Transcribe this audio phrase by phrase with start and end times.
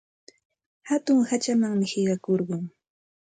[0.89, 2.63] Hatun hachamanmi qiqakurqun.